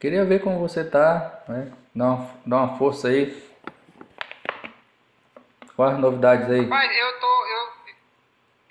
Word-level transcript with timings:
Queria 0.00 0.24
ver 0.24 0.40
como 0.42 0.58
você 0.60 0.88
tá, 0.88 1.42
né? 1.48 1.72
Dá 1.94 2.04
uma, 2.04 2.30
dá 2.46 2.56
uma 2.56 2.78
força 2.78 3.08
aí. 3.08 3.48
Quais 5.74 5.94
as 5.94 6.00
novidades 6.00 6.48
aí? 6.50 6.66
Mas 6.66 6.96
eu 6.96 7.20
tô, 7.20 7.46
eu, 7.46 7.72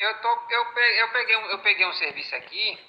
eu 0.08 0.14
tô, 0.22 0.30
eu 0.50 0.66
peguei, 0.74 1.02
eu 1.02 1.08
peguei, 1.10 1.38
um, 1.38 1.46
eu 1.48 1.60
peguei 1.60 1.86
um 1.86 1.94
serviço 1.94 2.36
aqui 2.36 2.80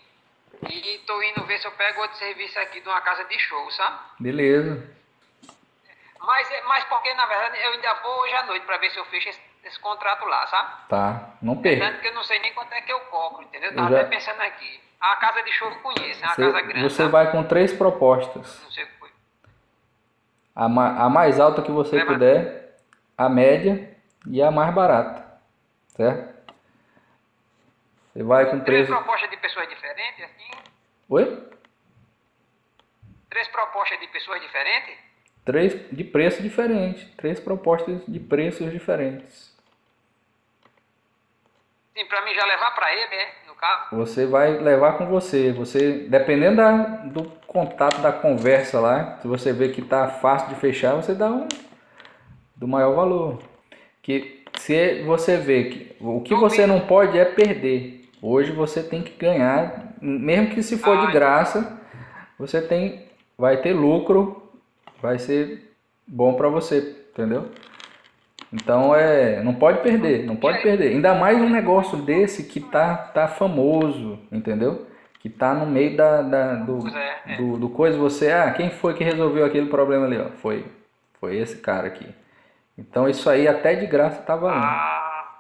e 0.71 0.99
tô 1.07 1.21
indo 1.23 1.45
ver 1.47 1.59
se 1.59 1.67
eu 1.67 1.73
pego 1.73 2.01
outro 2.01 2.17
serviço 2.17 2.59
aqui 2.61 2.81
de 2.81 2.89
uma 2.89 3.01
casa 3.01 3.25
de 3.25 3.39
show, 3.39 3.71
sabe? 3.73 3.99
Beleza. 4.21 4.89
Mas, 6.21 6.49
mas 6.67 6.85
porque, 6.85 7.15
na 7.15 7.27
verdade, 7.27 7.59
eu 7.63 7.73
ainda 7.73 7.95
vou 7.95 8.21
hoje 8.23 8.35
à 8.35 8.45
noite 8.47 8.67
pra 8.67 8.77
ver 8.79 8.91
se 8.91 8.99
eu 8.99 9.05
fecho 9.07 9.29
esse, 9.31 9.41
esse 9.65 9.79
contrato 9.81 10.25
lá, 10.27 10.47
sabe? 10.49 10.89
Tá. 10.89 11.31
Não 11.41 11.57
perca. 11.61 11.87
Tanto 11.87 12.01
que 12.01 12.09
eu 12.09 12.15
não 12.15 12.25
sei 12.25 12.39
nem 12.41 12.53
quanto 12.55 12.73
é 12.73 12.81
que 12.83 12.93
eu 12.93 13.01
cobro, 13.03 13.43
entendeu? 13.43 13.71
Eu 13.71 13.77
Eu 13.77 13.77
tava 13.83 13.91
já- 13.91 14.01
até 14.01 14.17
pensando 14.17 14.41
aqui. 14.43 14.81
A 15.01 15.17
casa 15.17 15.43
de 15.43 15.53
show 15.53 15.69
eu 15.71 15.77
conheço, 15.81 16.23
é 16.23 16.27
uma 16.27 16.35
Você, 16.35 16.43
casa 16.53 16.61
grande. 16.63 16.83
você 16.83 17.07
vai 17.09 17.31
com 17.31 17.45
três 17.45 17.73
propostas. 17.73 18.61
Não 18.65 18.71
sei 18.71 18.85
o 18.85 18.87
que 18.89 18.93
foi. 18.99 19.11
A, 20.57 20.69
ma- 20.69 21.05
a 21.05 21.09
mais 21.09 21.39
alta 21.39 21.63
que 21.63 21.71
você 21.71 21.97
Lembra? 21.97 22.15
puder, 22.15 22.77
a 23.17 23.29
média 23.29 23.97
e 24.27 24.43
a 24.43 24.51
mais 24.51 24.75
barata. 24.75 25.25
Certo? 25.89 26.53
Você 28.13 28.23
vai 28.25 28.47
com 28.47 28.61
Três 28.61 28.87
três. 28.87 28.89
propostas 28.89 29.31
de 29.31 29.37
pessoas 29.37 29.69
diferentes, 29.69 30.25
assim? 30.25 30.51
Oi? 31.09 31.49
Três 33.31 33.47
propostas 33.49 34.01
de 34.01 34.09
pessoas 34.09 34.41
diferentes? 34.41 34.99
Três 35.45 35.91
de 35.97 36.03
preço 36.05 36.43
diferente. 36.43 37.07
Três 37.17 37.39
propostas 37.39 38.05
de 38.07 38.19
preços 38.19 38.71
diferentes. 38.73 39.57
Sim, 41.97 42.05
pra 42.07 42.25
mim 42.25 42.35
já 42.35 42.45
levar 42.45 42.73
pra 42.75 42.93
ele, 42.93 43.07
né? 43.17 43.33
Caso. 43.61 43.97
Você 43.97 44.27
vai 44.27 44.59
levar 44.59 44.99
com 44.99 45.07
você. 45.07 45.53
Você, 45.53 46.07
dependendo 46.09 46.57
da, 46.57 46.77
do 47.07 47.25
contato 47.47 48.01
da 48.01 48.13
conversa 48.13 48.79
lá, 48.79 49.19
se 49.21 49.27
você 49.27 49.53
vê 49.53 49.71
que 49.71 49.83
tá 49.83 50.09
fácil 50.09 50.49
de 50.49 50.55
fechar, 50.57 50.95
você 50.95 51.15
dá 51.15 51.31
um 51.31 51.49
do 52.55 52.69
maior 52.69 52.95
valor. 52.95 53.39
Que 54.03 54.45
se 54.59 55.03
você 55.03 55.37
vê 55.37 55.65
que 55.65 55.97
o 56.01 56.21
que 56.21 56.35
você 56.35 56.67
não 56.67 56.81
pode 56.81 57.19
é 57.19 57.25
perder. 57.25 58.09
Hoje 58.21 58.53
você 58.53 58.83
tem 58.83 59.03
que 59.03 59.17
ganhar, 59.17 59.95
mesmo 60.01 60.51
que 60.51 60.63
se 60.63 60.77
for 60.77 61.07
de 61.07 61.13
graça, 61.13 61.79
você 62.39 62.61
tem 62.61 63.07
vai 63.37 63.59
ter 63.59 63.73
lucro, 63.73 64.43
vai 65.01 65.19
ser 65.19 65.73
bom 66.05 66.35
para 66.35 66.49
você, 66.49 66.97
entendeu? 67.13 67.49
Então 68.53 68.95
é, 68.95 69.43
não 69.43 69.55
pode 69.55 69.81
perder, 69.83 70.25
não 70.25 70.35
pode 70.37 70.63
perder. 70.63 70.89
Ainda 70.93 71.15
mais 71.15 71.39
um 71.39 71.51
negócio 71.51 71.99
desse 71.99 72.45
que 72.45 72.61
tá, 72.61 72.97
tá 72.97 73.29
famoso, 73.29 74.19
entendeu? 74.33 74.87
Que 75.21 75.29
tá 75.29 75.53
no 75.53 75.67
meio 75.67 75.97
da, 75.97 76.23
da- 76.23 76.55
do, 76.55 76.89
é, 76.97 77.21
é. 77.27 77.37
do, 77.37 77.59
do 77.59 77.69
coisa. 77.69 77.99
Você, 77.99 78.31
ah, 78.33 78.51
quem 78.53 78.71
foi 78.71 78.95
que 78.95 79.05
resolveu 79.05 79.45
aquele 79.45 79.67
problema 79.69 80.07
ali? 80.07 80.19
Ó? 80.19 80.31
Foi, 80.41 80.65
foi 81.21 81.37
esse 81.37 81.59
cara 81.59 81.89
aqui. 81.89 82.09
Então 82.79 83.09
isso 83.09 83.29
aí 83.29 83.47
até 83.47 83.75
de 83.75 83.87
graça 83.87 84.23
tá 84.23 84.35
valendo, 84.37 84.63
Ah, 84.65 85.35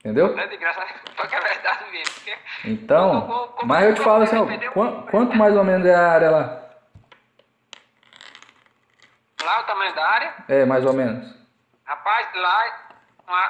entendeu? 0.00 0.26
até 0.26 0.46
de 0.46 0.56
graça, 0.56 0.80
só 1.16 1.26
que 1.26 1.34
é 1.34 1.40
verdade 1.40 1.84
mesmo. 1.92 2.14
Então, 2.64 3.20
Como- 3.22 3.48
como- 3.48 3.68
mas 3.68 3.84
eu 3.84 3.94
te 3.94 4.00
falo 4.00 4.22
assim, 4.22 4.36
ó, 4.38 4.46
como- 4.46 4.70
quan- 4.72 5.02
quanto 5.10 5.36
mais 5.36 5.54
ou 5.56 5.64
menos 5.64 5.86
é 5.86 5.94
a 5.94 6.08
área 6.12 6.30
lá? 6.30 6.62
lá 9.44 9.60
o 9.60 9.64
tamanho 9.64 9.94
da 9.94 10.06
área, 10.08 10.34
É, 10.48 10.64
mais 10.64 10.84
ou 10.86 10.92
menos. 10.92 11.37
Rapaz, 11.88 12.28
lá, 12.34 12.88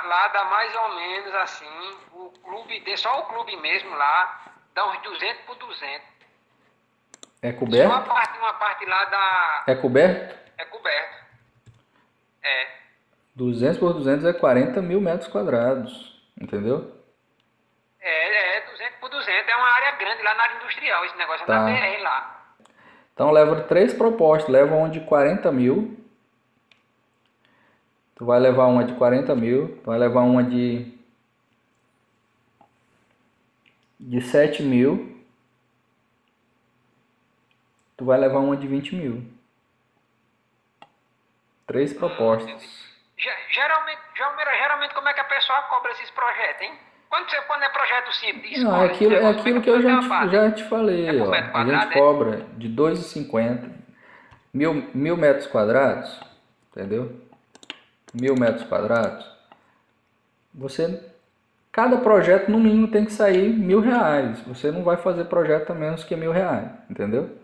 lá- 0.05 0.28
dá 0.28 0.44
mais 0.44 0.75
ou 0.77 0.94
menos 0.97 1.34
assim, 1.34 1.97
o 2.12 2.31
clube, 2.42 2.97
só 2.97 3.20
o 3.20 3.27
clube 3.27 3.56
mesmo 3.56 3.94
lá, 3.97 4.41
dá 4.75 4.86
uns 4.91 5.03
200 5.03 5.42
por 5.44 5.56
200. 5.56 6.06
É 7.42 7.50
Só 7.53 7.56
a 7.56 7.59
coberto? 7.61 8.09
parte, 8.09 8.39
uma 8.39 8.53
parte 8.55 8.84
lá 8.86 9.05
da, 9.05 9.64
É 9.66 9.75
coberto? 9.75 10.36
é 10.59 10.64
coberto. 10.64 11.19
É, 12.42 12.69
200 13.34 13.78
por 13.78 13.93
200 13.93 14.25
é 14.25 14.32
40 14.32 14.81
mil 14.81 15.00
metros 15.00 15.28
quadrados, 15.31 16.20
entendeu? 16.41 16.94
é, 18.00 18.56
é 18.59 18.60
200 18.70 18.99
por 19.00 19.10
200, 19.10 19.49
é 19.49 19.56
uma 19.56 19.69
área 19.69 19.91
grande 19.93 20.22
lá 20.22 20.34
na 20.34 20.43
área 20.44 20.56
industrial, 20.56 21.05
esse 21.05 21.16
negócio 21.16 21.44
Tá. 21.47 21.55
é 21.55 21.59
na 21.59 21.65
BR 21.65 22.03
lá. 22.03 22.34
Então 23.12 23.31
leva 23.32 23.62
três 23.65 23.93
propostas, 23.93 24.49
leva 24.50 24.75
uma 24.75 24.88
de 24.88 25.00
40 25.00 25.50
mil. 25.53 25.97
Tu 28.19 28.25
vai 28.25 28.39
levar 28.41 28.67
uma 28.67 28.84
de 28.84 28.95
40 28.95 29.34
mil, 29.34 29.79
tu 29.83 29.87
vai 29.87 29.99
levar 29.99 30.23
uma 30.23 30.43
de 30.43 30.93
de 34.01 34.21
7 34.21 34.62
mil. 34.62 35.17
Tu 37.97 38.05
vai 38.05 38.19
levar 38.19 38.39
uma 38.39 38.56
de 38.56 38.67
20 38.67 38.95
mil. 38.95 39.25
Três 41.67 41.93
propostas. 41.93 42.62
Ge- 43.17 43.29
Geralmente, 43.51 44.01
geralmente, 44.17 44.56
geralmente, 44.59 44.95
como 44.95 45.09
é 45.09 45.12
que 45.15 45.21
a 45.21 45.25
pessoa 45.25 45.62
cobra 45.62 45.91
esses 45.93 46.11
projetos, 46.11 46.62
hein? 46.62 46.73
Quando, 47.11 47.29
você, 47.31 47.41
quando 47.43 47.62
é 47.62 47.69
projeto 47.71 48.12
simples, 48.15 48.62
Não, 48.62 48.83
é 48.83 48.87
aquilo, 48.87 49.15
é 49.15 49.27
aquilo 49.31 49.62
que 49.62 49.71
eu 49.71 49.81
já 49.83 49.99
te, 50.00 50.31
já 50.31 50.50
te 50.53 50.65
falei, 50.65 51.09
É 51.09 51.23
ó. 51.23 51.33
A 51.33 51.65
gente 51.65 51.93
é? 51.95 51.99
cobra 51.99 52.47
de 52.56 52.69
2,50 52.69 53.71
mil, 54.53 54.75
mil 54.95 55.17
metros 55.17 55.47
quadrados, 55.47 56.21
entendeu? 56.71 57.19
Mil 58.14 58.34
metros 58.36 58.64
quadrados. 58.64 59.28
Você, 60.54 61.02
cada 61.70 61.98
projeto 61.98 62.50
no 62.50 62.58
mínimo 62.58 62.88
tem 62.88 63.04
que 63.04 63.12
sair 63.12 63.48
mil 63.52 63.80
reais. 63.80 64.41
Você 64.42 64.70
não 64.70 64.82
vai 64.82 64.96
fazer 64.96 65.24
projeto 65.24 65.70
a 65.70 65.74
menos 65.74 66.04
que 66.04 66.16
mil 66.16 66.32
reais, 66.32 66.69
entendeu? 66.91 67.36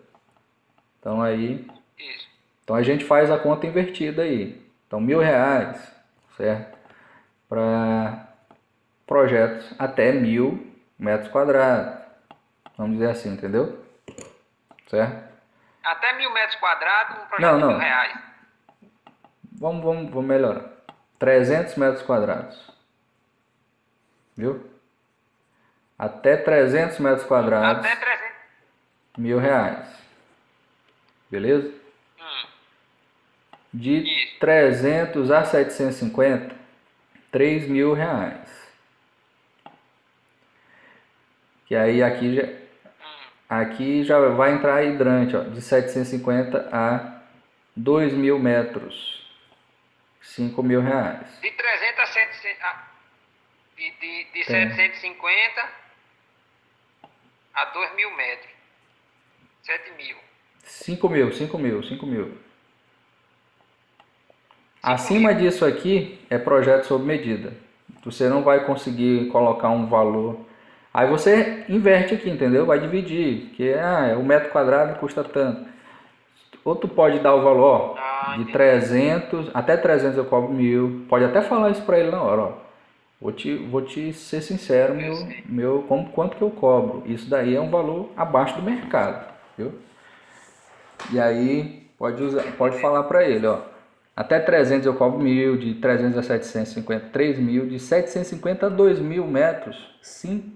Então 0.99 1.23
aí, 1.23 1.67
então 2.63 2.75
a 2.75 2.83
gente 2.83 3.05
faz 3.05 3.31
a 3.31 3.39
conta 3.39 3.67
invertida 3.67 4.23
aí. 4.23 4.61
Então 4.87 5.01
mil 5.01 5.21
reais, 5.21 5.77
certo? 6.37 6.79
Para 7.49 8.27
projetos 9.07 9.71
até 9.79 10.13
mil 10.13 10.67
metros 10.99 11.31
quadrados. 11.31 12.03
Vamos 12.77 12.95
dizer 12.95 13.11
assim, 13.11 13.35
entendeu? 13.35 13.85
Certo? 14.89 15.35
Até 15.85 16.17
mil 16.17 16.33
metros 16.33 16.57
quadrados, 16.57 17.23
um 17.23 17.27
projeto 17.27 17.41
Não, 17.41 17.55
de 17.57 17.61
não. 17.61 17.69
mil 17.69 17.79
reais. 17.79 18.19
Vamos, 19.65 19.83
vamos, 19.83 20.11
vamos 20.11 20.27
melhorar. 20.27 20.71
300 21.19 21.75
metros 21.77 22.03
quadrados. 22.03 22.71
Viu? 24.37 24.63
Até 25.99 26.37
300 26.37 26.99
metros 26.99 27.27
quadrados, 27.27 27.79
Até 27.79 27.97
300. 27.97 28.35
mil 29.17 29.39
reais. 29.39 29.89
Beleza? 31.31 31.73
Hum. 32.21 32.47
De 33.73 34.03
Isso. 34.03 34.39
300 34.39 35.31
a 35.31 35.45
750, 35.47 36.55
3 37.33 37.67
mil 37.67 37.95
reais. 37.95 38.71
Que 41.65 41.75
aí 41.75 42.03
aqui 42.03 42.37
já, 42.37 42.43
aqui 43.49 44.05
já 44.05 44.19
vai 44.29 44.53
entrar 44.53 44.85
hidrante, 44.85 45.35
ó, 45.35 45.41
de 45.41 45.63
750 45.63 46.69
a 46.71 47.23
2 47.75 48.13
mil 48.13 48.39
metros, 48.39 49.24
5 50.25 50.63
mil 50.63 50.81
reais. 50.81 51.21
De 51.41 51.51
300 51.51 52.01
a 52.01 52.07
700. 52.07 52.57
ah, 52.63 52.83
de, 53.77 53.91
de, 54.01 54.25
de 54.33 54.45
Tem. 54.45 54.71
750 54.71 55.69
a 57.55 57.65
2 57.67 57.95
mil 57.95 58.17
metros. 58.17 58.51
7 59.63 59.93
mil. 59.97 60.17
5 60.65 61.09
mil, 61.09 61.33
5 61.33 61.59
mil, 61.59 61.83
5 61.83 62.07
mil. 62.07 62.39
Acima 64.83 65.35
disso 65.35 65.65
aqui 65.65 66.19
é 66.29 66.39
projeto 66.39 66.85
sob 66.85 67.05
medida. 67.05 67.53
Você 68.05 68.29
não 68.29 68.43
vai 68.43 68.65
conseguir 68.67 69.29
colocar 69.29 69.71
um 69.71 69.87
valor. 69.87 70.45
Aí 70.93 71.09
você 71.09 71.65
inverte 71.69 72.15
aqui, 72.15 72.29
entendeu? 72.31 72.67
Vai 72.67 72.79
dividir, 72.79 73.51
que 73.57 73.73
ah, 73.73 74.17
o 74.19 74.23
metro 74.23 74.51
quadrado 74.51 74.99
custa 75.01 75.25
tanto. 75.25 75.67
Ou 76.65 76.77
tu 76.77 76.87
pode 76.87 77.19
dar 77.19 77.35
o 77.35 77.43
valor, 77.43 77.95
ó, 77.95 77.99
Ah, 77.99 78.14
de 78.35 78.43
entendi. 78.43 78.53
300, 78.53 79.51
até 79.55 79.77
300 79.77 80.19
eu 80.19 80.25
cobro 80.25 80.53
mil. 80.53 81.05
Pode 81.09 81.25
até 81.25 81.43
falar 81.43 81.71
isso 81.71 81.83
pra 81.83 81.99
ele 81.99 82.11
na 82.11 82.23
hora, 82.23 82.43
ó. 82.43 82.53
Vou 83.21 83.33
te, 83.33 83.57
vou 83.57 83.81
te 83.81 84.13
ser 84.13 84.43
sincero, 84.43 84.95
meu, 84.95 85.15
meu, 85.47 85.85
como, 85.89 86.11
quanto 86.11 86.37
que 86.37 86.43
eu 86.43 86.51
cobro. 86.51 87.03
Isso 87.07 87.31
daí 87.31 87.55
é 87.55 87.61
um 87.61 87.71
valor 87.71 88.11
abaixo 88.17 88.57
do 88.57 88.63
mercado, 88.63 89.33
viu? 89.57 89.73
E 91.11 91.19
aí 91.19 91.89
pode 91.97 92.23
usar, 92.23 92.43
pode 92.59 92.79
falar 92.81 93.05
para 93.05 93.25
ele, 93.25 93.47
ó. 93.47 93.61
Até 94.17 94.39
300 94.39 94.87
eu 94.87 94.95
cobro 94.95 95.19
mil, 95.19 95.57
de 95.57 95.75
300 95.75 96.19
a 96.19 96.23
750, 96.23 97.09
3 97.09 97.39
mil, 97.39 97.67
de 97.67 97.81
750 97.81 98.67
a 98.67 98.69
2 98.69 99.01
mil 99.01 99.27
metros, 99.27 99.99
5, 100.03 100.47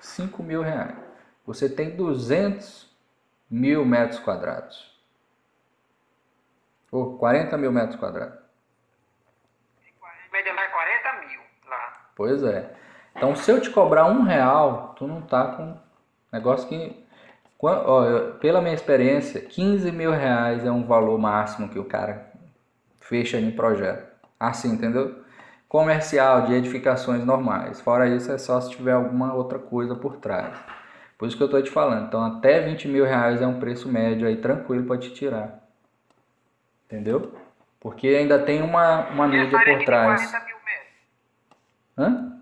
5 0.00 0.42
mil 0.42 0.62
reais. 0.62 0.96
Você 1.46 1.68
tem 1.68 1.90
200 1.90 2.90
mil 3.48 3.84
metros 3.84 4.18
quadrados. 4.18 4.95
Ou 6.96 7.18
40 7.18 7.56
mil 7.58 7.70
metros 7.70 7.96
quadrados. 7.96 8.38
Mais 10.32 10.72
40 10.72 11.12
mil 11.26 11.40
lá. 11.68 11.92
Pois 12.14 12.42
é. 12.42 12.74
Então, 13.14 13.34
se 13.36 13.50
eu 13.50 13.60
te 13.60 13.70
cobrar 13.70 14.06
um 14.06 14.22
real, 14.22 14.94
tu 14.96 15.06
não 15.06 15.22
tá 15.22 15.48
com 15.48 15.78
negócio 16.32 16.68
que 16.68 17.06
Ó, 17.58 18.32
pela 18.38 18.60
minha 18.60 18.74
experiência, 18.74 19.40
15 19.40 19.90
mil 19.90 20.10
reais 20.10 20.64
é 20.64 20.70
um 20.70 20.84
valor 20.84 21.18
máximo 21.18 21.68
que 21.68 21.78
o 21.78 21.84
cara 21.84 22.30
fecha 23.00 23.38
em 23.38 23.50
projeto. 23.50 24.06
Assim, 24.38 24.72
entendeu? 24.72 25.24
Comercial, 25.68 26.42
de 26.42 26.54
edificações 26.54 27.24
normais. 27.24 27.80
Fora 27.80 28.08
isso, 28.08 28.30
é 28.30 28.38
só 28.38 28.60
se 28.60 28.70
tiver 28.70 28.92
alguma 28.92 29.34
outra 29.34 29.58
coisa 29.58 29.94
por 29.94 30.16
trás. 30.16 30.54
Por 31.18 31.26
isso 31.26 31.36
que 31.36 31.42
eu 31.42 31.46
estou 31.46 31.62
te 31.62 31.70
falando. 31.70 32.06
Então, 32.08 32.22
até 32.22 32.60
20 32.60 32.88
mil 32.88 33.04
reais 33.04 33.40
é 33.40 33.46
um 33.46 33.58
preço 33.58 33.88
médio 33.88 34.28
aí, 34.28 34.36
tranquilo 34.36 34.86
para 34.86 34.98
te 34.98 35.10
tirar. 35.14 35.65
Entendeu? 36.86 37.36
Porque 37.80 38.08
ainda 38.08 38.38
tem 38.38 38.62
uma, 38.62 39.08
uma 39.10 39.28
mídia 39.28 39.58
por 39.58 39.84
trás. 39.84 40.30
40 40.30 40.46
mil. 40.46 40.56
Hã? 41.98 42.32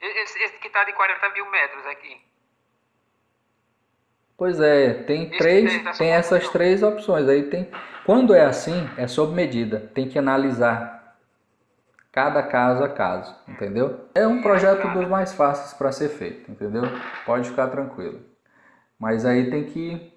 Esse, 0.00 0.38
esse 0.42 0.58
que 0.58 0.68
está 0.68 0.84
de 0.84 0.92
40 0.92 1.28
mil 1.30 1.50
metros 1.50 1.86
aqui. 1.86 2.20
Pois 4.36 4.60
é, 4.60 4.94
tem 4.94 5.30
três, 5.30 5.82
tá 5.82 5.92
tem 5.92 6.12
essas 6.12 6.48
três 6.48 6.82
opções. 6.82 7.28
Aí 7.28 7.50
tem, 7.50 7.68
quando 8.06 8.32
é 8.34 8.44
assim, 8.44 8.88
é 8.96 9.06
sob 9.08 9.34
medida. 9.34 9.90
Tem 9.92 10.08
que 10.08 10.18
analisar 10.18 11.16
cada 12.12 12.42
caso 12.42 12.84
a 12.84 12.88
caso, 12.88 13.36
entendeu? 13.46 14.08
É 14.14 14.26
um 14.26 14.40
projeto 14.40 14.88
dos 14.92 15.08
mais 15.08 15.32
fáceis 15.32 15.74
para 15.74 15.92
ser 15.92 16.08
feito, 16.08 16.50
entendeu? 16.50 16.82
Pode 17.26 17.50
ficar 17.50 17.68
tranquilo. 17.68 18.20
Mas 18.98 19.26
aí 19.26 19.50
tem 19.50 19.64
que, 19.64 20.12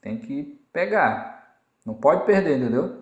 tem 0.00 0.18
que 0.18 0.60
pegar. 0.72 1.37
Não 1.88 1.94
pode 1.94 2.26
perder, 2.26 2.58
entendeu? 2.58 2.98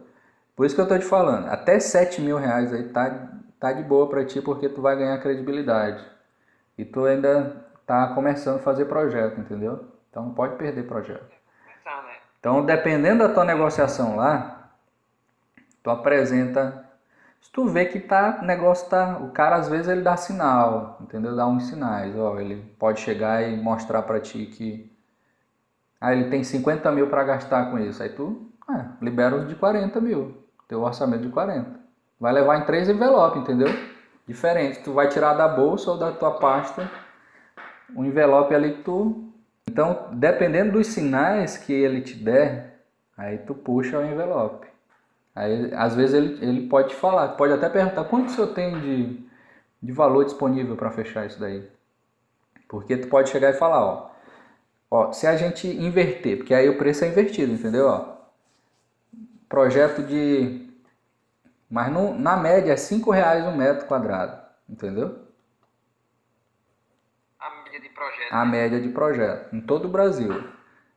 Por 0.54 0.64
isso 0.64 0.76
que 0.76 0.80
eu 0.80 0.86
tô 0.86 0.96
te 0.96 1.04
falando. 1.04 1.48
Até 1.48 1.80
7 1.80 2.20
mil 2.20 2.38
reais 2.38 2.72
aí 2.72 2.84
tá, 2.84 3.30
tá 3.58 3.72
de 3.72 3.82
boa 3.82 4.08
para 4.08 4.24
ti, 4.24 4.40
porque 4.40 4.68
tu 4.68 4.80
vai 4.80 4.94
ganhar 4.94 5.18
credibilidade. 5.18 6.06
E 6.78 6.84
tu 6.84 7.04
ainda 7.04 7.66
tá 7.84 8.06
começando 8.14 8.58
a 8.58 8.62
fazer 8.62 8.84
projeto, 8.84 9.40
entendeu? 9.40 9.86
Então 10.08 10.26
não 10.26 10.34
pode 10.34 10.54
perder 10.54 10.84
projeto. 10.84 11.26
Então, 12.38 12.64
dependendo 12.64 13.26
da 13.26 13.34
tua 13.34 13.44
negociação 13.44 14.14
lá, 14.14 14.70
tu 15.82 15.90
apresenta. 15.90 16.84
Se 17.40 17.50
tu 17.50 17.66
vê 17.66 17.86
que 17.86 17.98
tá, 17.98 18.40
negócio 18.40 18.88
tá. 18.88 19.18
O 19.18 19.32
cara 19.32 19.56
às 19.56 19.68
vezes 19.68 19.88
ele 19.88 20.02
dá 20.02 20.16
sinal, 20.16 20.96
entendeu? 21.00 21.34
Dá 21.34 21.44
uns 21.44 21.66
sinais. 21.66 22.16
Ó, 22.16 22.38
ele 22.38 22.62
pode 22.78 23.00
chegar 23.00 23.42
e 23.42 23.56
mostrar 23.56 24.02
para 24.02 24.20
ti 24.20 24.46
que. 24.46 24.88
Ah, 26.00 26.12
ele 26.12 26.30
tem 26.30 26.44
50 26.44 26.92
mil 26.92 27.08
para 27.08 27.24
gastar 27.24 27.68
com 27.72 27.80
isso. 27.80 28.00
Aí 28.00 28.10
tu 28.10 28.52
ah, 28.68 28.92
libera 29.00 29.44
de 29.44 29.54
40 29.54 30.00
mil. 30.00 30.44
Teu 30.68 30.82
orçamento 30.82 31.22
de 31.22 31.28
40. 31.28 31.78
Vai 32.18 32.32
levar 32.32 32.58
em 32.58 32.64
três 32.64 32.88
envelopes, 32.88 33.42
entendeu? 33.42 33.68
Diferente. 34.26 34.80
Tu 34.82 34.92
vai 34.92 35.08
tirar 35.08 35.34
da 35.34 35.46
bolsa 35.46 35.90
ou 35.90 35.98
da 35.98 36.12
tua 36.12 36.32
pasta 36.32 36.90
um 37.94 38.04
envelope 38.04 38.54
ali 38.54 38.74
que 38.74 38.82
tu 38.82 39.26
então, 39.68 40.08
dependendo 40.12 40.72
dos 40.72 40.86
sinais 40.86 41.58
que 41.58 41.72
ele 41.72 42.00
te 42.00 42.14
der, 42.14 42.80
aí 43.16 43.38
tu 43.38 43.54
puxa 43.54 43.98
o 43.98 44.04
envelope. 44.04 44.66
Aí, 45.34 45.70
às 45.74 45.94
vezes 45.94 46.14
ele, 46.14 46.38
ele 46.42 46.68
pode 46.68 46.90
te 46.90 46.94
falar, 46.94 47.28
pode 47.30 47.52
até 47.52 47.68
perguntar 47.68 48.04
quanto 48.04 48.28
o 48.28 48.30
senhor 48.30 48.54
tem 48.54 48.80
de, 48.80 49.20
de 49.82 49.92
valor 49.92 50.24
disponível 50.24 50.76
para 50.76 50.90
fechar 50.90 51.26
isso 51.26 51.38
daí. 51.38 51.68
Porque 52.68 52.96
tu 52.96 53.08
pode 53.08 53.28
chegar 53.28 53.50
e 53.50 53.58
falar, 53.58 53.84
ó, 53.84 54.10
ó, 54.90 55.12
se 55.12 55.26
a 55.26 55.36
gente 55.36 55.68
inverter, 55.68 56.38
porque 56.38 56.54
aí 56.54 56.68
o 56.68 56.78
preço 56.78 57.04
é 57.04 57.08
invertido, 57.08 57.52
entendeu? 57.52 57.86
Ó, 57.86 58.15
projeto 59.48 60.02
de, 60.02 60.68
mas 61.70 61.92
no, 61.92 62.18
na 62.18 62.36
média 62.36 62.72
é 62.72 62.76
5 62.76 63.10
reais 63.10 63.44
um 63.44 63.56
metro 63.56 63.86
quadrado, 63.86 64.40
entendeu? 64.68 65.26
projeto. 67.96 68.32
A 68.32 68.44
média 68.44 68.80
de 68.80 68.88
projeto, 68.90 69.54
em 69.54 69.60
todo 69.60 69.86
o 69.86 69.88
Brasil. 69.88 70.44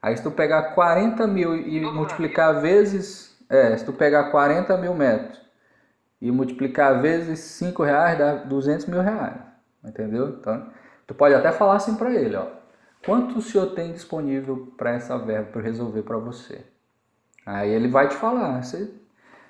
Aí 0.02 0.16
se 0.16 0.24
tu 0.24 0.32
pegar 0.32 0.74
40 0.74 1.26
mil 1.28 1.56
e 1.56 1.82
todo 1.82 1.96
multiplicar 1.96 2.54
Brasil. 2.54 2.62
vezes. 2.62 3.30
É, 3.50 3.76
se 3.76 3.84
tu 3.84 3.94
pegar 3.94 4.30
40 4.30 4.78
mil 4.78 4.94
metros 4.94 5.42
e 6.22 6.30
multiplicar 6.32 7.02
vezes 7.02 7.40
5 7.40 7.82
reais, 7.82 8.18
dá 8.18 8.36
200 8.36 8.86
mil 8.86 9.02
reais. 9.02 9.38
Entendeu? 9.84 10.38
Então, 10.40 10.72
tu 11.08 11.16
pode 11.16 11.34
até 11.34 11.52
falar 11.52 11.78
assim 11.78 11.96
para 11.96 12.14
ele, 12.14 12.36
ó. 12.36 12.48
Quanto 13.04 13.40
o 13.40 13.42
senhor 13.42 13.68
tem 13.68 13.94
disponível 13.94 14.74
para 14.78 14.92
essa 14.92 15.18
verba 15.18 15.52
para 15.52 15.62
resolver 15.62 16.04
para 16.04 16.18
você? 16.18 16.64
Aí 17.50 17.72
ele 17.72 17.88
vai 17.88 18.08
te 18.08 18.16
falar, 18.16 18.62
você, 18.62 18.94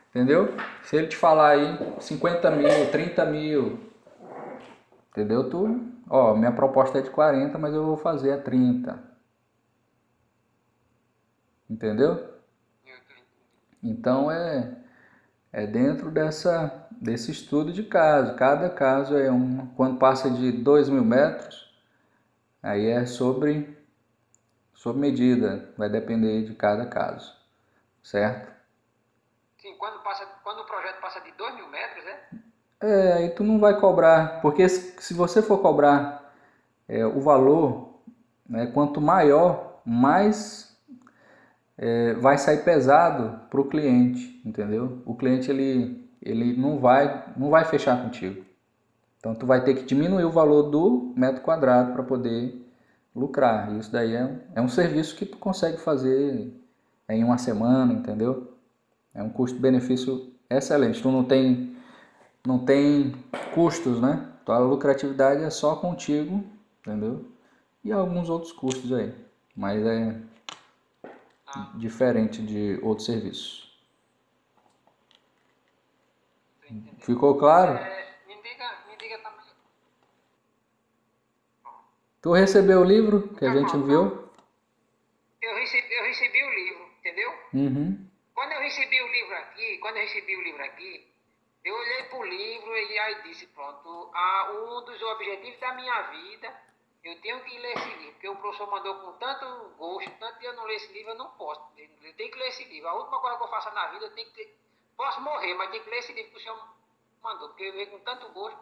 entendeu? 0.09 0.55
Se 0.83 0.95
ele 0.95 1.07
te 1.07 1.17
falar 1.17 1.49
aí 1.49 1.77
50 1.99 2.49
mil, 2.51 2.91
30 2.91 3.25
mil, 3.25 3.79
entendeu? 5.11 5.49
Tu 5.49 5.89
Ó, 6.09 6.33
minha 6.33 6.53
proposta 6.53 6.99
é 6.99 7.01
de 7.01 7.09
40, 7.09 7.57
mas 7.59 7.73
eu 7.73 7.85
vou 7.85 7.97
fazer 7.97 8.31
a 8.31 8.41
30. 8.41 9.03
Entendeu? 11.69 12.25
Então 13.83 14.31
é, 14.31 14.77
é 15.51 15.67
dentro 15.67 16.09
dessa, 16.09 16.87
desse 17.01 17.31
estudo 17.31 17.73
de 17.73 17.83
caso. 17.83 18.35
Cada 18.35 18.69
caso 18.69 19.17
é 19.17 19.29
um. 19.29 19.67
Quando 19.75 19.99
passa 19.99 20.31
de 20.31 20.53
2 20.53 20.87
mil 20.87 21.03
metros, 21.03 21.69
aí 22.63 22.87
é 22.87 23.05
sobre, 23.05 23.77
sobre 24.73 25.01
medida. 25.01 25.69
Vai 25.77 25.89
depender 25.89 26.43
de 26.45 26.55
cada 26.55 26.85
caso. 26.85 27.38
Certo? 28.09 28.51
Sim, 29.61 29.75
quando, 29.77 30.01
passa, 30.01 30.25
quando 30.43 30.61
o 30.61 30.65
projeto 30.65 30.99
passa 30.99 31.19
de 31.21 31.31
2 31.33 31.55
mil 31.57 31.69
metros, 31.69 32.03
é? 32.07 32.29
É, 32.81 33.13
aí 33.13 33.29
tu 33.29 33.43
não 33.43 33.59
vai 33.59 33.79
cobrar, 33.79 34.41
porque 34.41 34.67
se 34.67 35.13
você 35.13 35.43
for 35.43 35.59
cobrar 35.59 36.33
é, 36.87 37.05
o 37.05 37.21
valor, 37.21 37.99
né, 38.49 38.65
quanto 38.65 38.99
maior, 38.99 39.79
mais 39.85 40.75
é, 41.77 42.15
vai 42.15 42.39
sair 42.39 42.63
pesado 42.63 43.41
para 43.47 43.61
o 43.61 43.69
cliente, 43.69 44.41
entendeu? 44.43 45.03
O 45.05 45.13
cliente 45.13 45.51
ele, 45.51 46.09
ele 46.19 46.57
não 46.59 46.79
vai 46.79 47.31
não 47.37 47.51
vai 47.51 47.63
fechar 47.63 48.01
contigo. 48.01 48.43
Então 49.19 49.35
tu 49.35 49.45
vai 49.45 49.63
ter 49.63 49.75
que 49.75 49.83
diminuir 49.83 50.23
o 50.23 50.31
valor 50.31 50.63
do 50.63 51.13
metro 51.15 51.43
quadrado 51.43 51.93
para 51.93 52.01
poder 52.01 52.59
lucrar. 53.15 53.71
Isso 53.77 53.91
daí 53.91 54.15
é, 54.15 54.39
é 54.55 54.61
um 54.61 54.67
serviço 54.67 55.15
que 55.15 55.27
tu 55.27 55.37
consegue 55.37 55.77
fazer 55.77 56.59
em 57.09 57.23
uma 57.23 57.37
semana, 57.37 57.93
entendeu? 57.93 58.53
É 59.13 59.23
um 59.23 59.29
custo-benefício 59.29 60.33
excelente. 60.49 61.01
Tu 61.01 61.11
não 61.11 61.23
tem 61.23 61.75
não 62.45 62.65
tem 62.65 63.11
custos, 63.53 64.01
né? 64.01 64.31
Então 64.41 64.55
a 64.55 64.59
lucratividade 64.59 65.43
é 65.43 65.49
só 65.49 65.75
contigo, 65.75 66.43
entendeu? 66.79 67.25
E 67.83 67.91
alguns 67.91 68.29
outros 68.29 68.51
custos 68.51 68.91
aí, 68.93 69.13
mas 69.55 69.85
é 69.85 70.15
diferente 71.75 72.41
de 72.41 72.79
outros 72.83 73.05
serviços. 73.05 73.69
Ficou 76.99 77.37
claro? 77.37 77.73
É, 77.77 78.15
me 78.27 78.35
diga, 78.43 78.69
me 78.87 78.97
diga 78.97 79.17
também. 79.19 79.45
Tu 82.21 82.31
recebeu 82.33 82.81
o 82.81 82.83
livro 82.83 83.29
que 83.29 83.45
a 83.45 83.53
gente 83.53 83.75
enviou? 83.75 84.31
Eu 85.41 85.55
recebi, 85.55 85.93
eu 85.93 86.03
recebi 86.03 86.43
o 86.43 86.49
livro, 86.49 86.85
entendeu? 86.99 87.31
Uhum. 87.53 88.07
Quando 88.33 88.51
eu 88.51 88.59
recebi 88.59 89.01
o 89.01 89.07
livro 89.11 89.35
aqui, 89.35 89.77
quando 89.79 89.97
eu 89.97 90.03
recebi 90.03 90.35
o 90.35 90.41
livro 90.41 90.63
aqui, 90.63 91.07
eu 91.63 91.75
olhei 91.75 92.03
para 92.03 92.19
o 92.19 92.23
livro 92.23 92.77
e 92.77 92.99
aí 92.99 93.23
disse, 93.23 93.47
pronto, 93.47 94.11
ah, 94.13 94.51
um 94.51 94.85
dos 94.85 95.01
objetivos 95.01 95.59
da 95.59 95.73
minha 95.73 96.01
vida, 96.03 96.53
eu 97.03 97.19
tenho 97.21 97.39
que 97.41 97.57
ler 97.57 97.77
esse 97.77 97.89
livro, 97.89 98.11
porque 98.13 98.29
o 98.29 98.35
professor 98.35 98.69
mandou 98.69 98.95
com 98.95 99.13
tanto 99.13 99.45
gosto, 99.77 100.11
tanto 100.19 100.39
que 100.39 100.45
eu 100.45 100.53
não 100.53 100.65
ler 100.65 100.75
esse 100.75 100.91
livro, 100.93 101.11
eu 101.11 101.17
não 101.17 101.29
posso. 101.31 101.61
Eu 101.77 102.13
tenho 102.13 102.31
que 102.31 102.37
ler 102.37 102.47
esse 102.49 102.63
livro. 102.65 102.89
A 102.89 102.93
última 102.93 103.19
coisa 103.19 103.37
que 103.37 103.43
eu 103.43 103.47
faço 103.47 103.73
na 103.73 103.87
vida, 103.87 104.05
eu 104.05 104.11
tenho 104.11 104.29
que 104.31 104.49
posso 104.95 105.21
morrer, 105.21 105.53
mas 105.53 105.71
tenho 105.71 105.83
que 105.83 105.89
ler 105.89 105.99
esse 105.99 106.13
livro 106.13 106.31
que 106.31 106.37
o 106.37 106.41
senhor 106.41 106.59
mandou, 107.23 107.47
porque 107.49 107.63
eu 107.63 107.73
veio 107.73 107.87
com 107.87 107.99
tanto 107.99 108.29
gosto. 108.33 108.59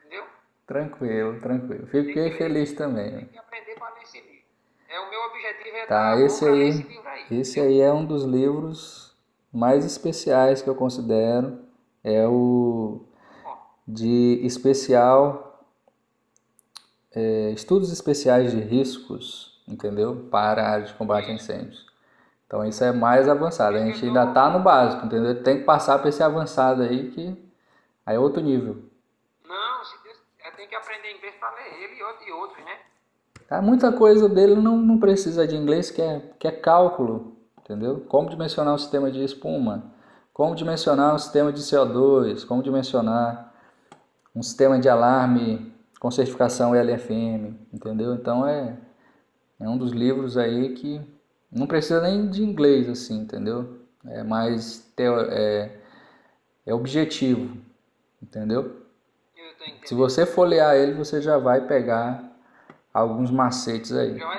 Entendeu? 0.00 0.26
Tranquilo, 0.66 1.40
tranquilo. 1.40 1.86
Fiquei 1.86 2.30
feliz 2.32 2.72
também. 2.72 3.10
Tem 3.10 3.28
que 3.28 3.38
aprender 3.38 3.74
para 3.74 3.94
ler 3.94 4.02
esse 4.02 4.20
livro. 4.20 4.48
É, 4.88 5.00
o 5.00 5.10
meu 5.10 5.20
objetivo 5.24 5.76
é 5.76 5.86
tá, 5.86 6.14
dar 6.14 6.20
esse 6.22 6.48
aí, 6.48 6.68
esse 6.68 6.82
livro 6.82 7.07
aí. 7.07 7.07
Esse 7.30 7.60
aí 7.60 7.80
é 7.80 7.92
um 7.92 8.04
dos 8.04 8.24
livros 8.24 9.16
mais 9.52 9.84
especiais 9.84 10.62
que 10.62 10.68
eu 10.68 10.74
considero 10.74 11.58
é 12.02 12.26
o 12.26 13.04
de 13.86 14.40
especial 14.44 15.64
é, 17.14 17.50
estudos 17.50 17.90
especiais 17.90 18.52
de 18.52 18.60
riscos, 18.60 19.62
entendeu? 19.66 20.28
Para 20.30 20.62
a 20.62 20.70
área 20.70 20.84
de 20.86 20.94
combate 20.94 21.30
a 21.30 21.34
incêndios. 21.34 21.86
Então 22.46 22.64
isso 22.64 22.82
é 22.82 22.92
mais 22.92 23.28
avançado. 23.28 23.76
A 23.76 23.84
gente 23.84 24.04
ainda 24.04 24.24
está 24.24 24.48
no 24.50 24.60
básico, 24.60 25.06
entendeu? 25.06 25.42
Tem 25.42 25.58
que 25.58 25.64
passar 25.64 25.98
para 25.98 26.08
esse 26.08 26.22
avançado 26.22 26.82
aí 26.82 27.10
que 27.10 27.36
aí 28.06 28.16
é 28.16 28.18
outro 28.18 28.42
nível. 28.42 28.82
Não, 29.46 29.82
tem 30.56 30.66
que 30.66 30.74
aprender 30.74 31.16
inglês 31.16 31.34
para 31.36 31.54
ler 31.54 31.82
ele 31.82 31.98
e 32.26 32.32
outros, 32.32 32.64
né? 32.64 32.78
Tá, 33.48 33.60
muita 33.62 33.90
coisa 33.90 34.28
dele 34.28 34.54
não, 34.54 34.76
não 34.76 34.98
precisa 34.98 35.46
de 35.46 35.56
inglês, 35.56 35.90
que 35.90 36.02
é, 36.02 36.20
que 36.38 36.46
é 36.46 36.52
cálculo, 36.52 37.36
entendeu? 37.60 38.04
Como 38.08 38.28
dimensionar 38.28 38.74
o 38.74 38.78
sistema 38.78 39.10
de 39.10 39.24
espuma 39.24 39.98
como 40.38 40.54
dimensionar 40.54 41.16
um 41.16 41.18
sistema 41.18 41.52
de 41.52 41.60
CO2, 41.60 42.46
como 42.46 42.62
dimensionar 42.62 43.52
um 44.32 44.40
sistema 44.40 44.78
de 44.78 44.88
alarme 44.88 45.74
com 45.98 46.12
certificação 46.12 46.76
LFM, 46.76 47.56
entendeu? 47.72 48.14
Então 48.14 48.46
é, 48.46 48.76
É 49.60 49.68
um 49.68 49.76
dos 49.76 49.90
livros 49.90 50.36
aí 50.36 50.74
que 50.74 51.00
não 51.50 51.66
precisa 51.66 52.00
nem 52.00 52.30
de 52.30 52.44
inglês, 52.44 52.88
assim, 52.88 53.22
entendeu? 53.22 53.80
É 54.06 54.22
mais 54.22 54.78
teo, 54.94 55.18
é, 55.22 55.72
é 56.64 56.72
objetivo, 56.72 57.56
entendeu? 58.22 58.76
Se 59.84 59.92
você 59.92 60.24
folhear 60.24 60.76
ele, 60.76 60.92
você 60.92 61.20
já 61.20 61.36
vai 61.36 61.66
pegar 61.66 62.27
alguns 62.98 63.30
macetes 63.30 63.92
aí. 63.92 64.20
Algumas 64.20 64.34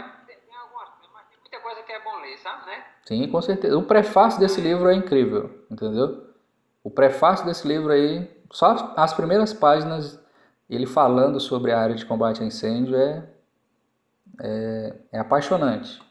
coisas, 0.89 1.09
mas 1.13 1.25
tem 1.29 1.39
muita 1.39 1.59
coisa 1.59 1.83
que 1.83 1.91
é 1.91 1.99
bom 2.01 2.19
ler, 2.21 2.37
sabe, 2.37 2.65
né? 2.65 2.83
Sim, 3.05 3.27
com 3.29 3.41
certeza. 3.41 3.77
O 3.77 3.83
prefácio 3.83 4.39
desse 4.39 4.61
livro 4.61 4.87
é 4.89 4.93
incrível, 4.93 5.65
entendeu? 5.69 6.29
O 6.83 6.91
prefácio 6.91 7.45
desse 7.45 7.67
livro 7.67 7.91
aí, 7.91 8.29
só 8.51 8.93
as 8.95 9.13
primeiras 9.13 9.53
páginas, 9.53 10.23
ele 10.69 10.85
falando 10.85 11.39
sobre 11.39 11.71
a 11.71 11.79
área 11.79 11.95
de 11.95 12.05
combate 12.05 12.43
a 12.43 12.45
incêndio 12.45 12.95
é, 12.95 13.27
é, 14.41 14.95
é 15.11 15.19
apaixonante, 15.19 16.01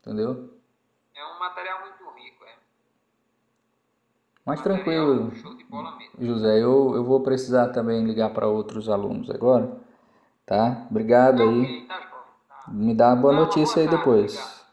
entendeu? 0.00 0.52
É 1.14 1.24
um 1.24 1.38
material 1.38 1.80
muito 1.80 2.04
rico, 2.16 2.44
é. 2.44 2.54
Mas 4.44 4.60
tranquilo. 4.60 5.32
José, 6.18 6.58
eu, 6.58 6.94
eu 6.94 7.04
vou 7.04 7.22
precisar 7.22 7.68
também 7.68 8.04
ligar 8.04 8.30
para 8.30 8.48
outros 8.48 8.88
alunos 8.88 9.30
agora, 9.30 9.76
tá? 10.48 10.86
Obrigado 10.90 11.42
aí. 11.42 11.86
Tá. 11.86 11.98
Tá, 11.98 12.70
Me 12.72 12.94
dá 12.94 13.08
uma 13.08 13.16
boa 13.16 13.32
uma 13.34 13.40
notícia 13.42 13.74
boa 13.76 13.84
aí 13.84 13.88
tarde, 13.88 13.98
depois. 13.98 14.32
obrigado. 14.32 14.66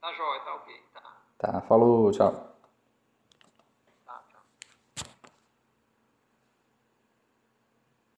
tá 0.00 0.12
jóia, 0.12 0.40
tá 0.40 0.54
ok, 0.56 0.74
tá. 0.92 1.52
Tá, 1.52 1.60
falou, 1.62 2.10
tchau. 2.10 2.51